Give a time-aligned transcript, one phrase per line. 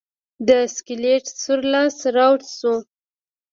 [0.47, 2.73] د سکلیټ سور لاس راوت شو.